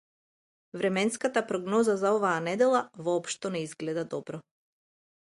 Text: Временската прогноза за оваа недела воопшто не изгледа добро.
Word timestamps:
Временската 0.79 1.43
прогноза 1.51 1.97
за 2.05 2.15
оваа 2.17 2.41
недела 2.49 2.83
воопшто 3.09 3.55
не 3.57 3.65
изгледа 3.71 4.09
добро. 4.19 4.45